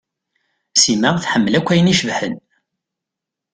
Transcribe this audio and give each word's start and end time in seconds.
Sima 0.81 1.09
tḥemmel 1.23 1.53
akk 1.59 1.67
ayen 1.73 1.91
icebḥen. 1.93 2.35